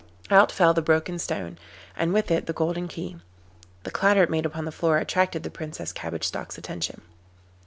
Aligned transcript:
Out 0.31 0.51
fell 0.51 0.73
the 0.73 0.81
broken 0.81 1.19
stone, 1.19 1.59
and 1.95 2.11
with 2.11 2.31
it 2.31 2.47
the 2.47 2.53
golden 2.53 2.87
key. 2.87 3.17
The 3.83 3.91
clatter 3.91 4.23
it 4.23 4.31
made 4.31 4.47
upon 4.47 4.65
the 4.65 4.71
floor 4.71 4.97
attracted 4.97 5.43
the 5.43 5.51
Princess 5.51 5.93
Cabbage 5.93 6.23
Stalk's 6.25 6.57
attention. 6.57 7.01